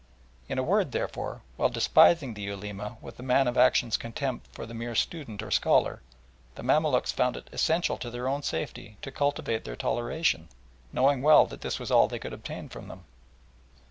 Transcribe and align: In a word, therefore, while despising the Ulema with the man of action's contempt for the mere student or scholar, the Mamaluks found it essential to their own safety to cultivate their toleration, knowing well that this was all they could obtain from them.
In 0.49 0.57
a 0.57 0.63
word, 0.63 0.93
therefore, 0.93 1.43
while 1.57 1.69
despising 1.69 2.33
the 2.33 2.41
Ulema 2.41 2.97
with 3.01 3.17
the 3.17 3.21
man 3.21 3.47
of 3.47 3.55
action's 3.55 3.97
contempt 3.97 4.47
for 4.51 4.65
the 4.65 4.73
mere 4.73 4.95
student 4.95 5.43
or 5.43 5.51
scholar, 5.51 6.01
the 6.55 6.63
Mamaluks 6.63 7.11
found 7.13 7.37
it 7.37 7.47
essential 7.53 7.99
to 7.99 8.09
their 8.09 8.27
own 8.27 8.41
safety 8.41 8.97
to 9.03 9.11
cultivate 9.11 9.63
their 9.63 9.75
toleration, 9.75 10.49
knowing 10.91 11.21
well 11.21 11.45
that 11.45 11.61
this 11.61 11.79
was 11.79 11.91
all 11.91 12.07
they 12.07 12.17
could 12.17 12.33
obtain 12.33 12.67
from 12.67 12.87
them. 12.87 13.03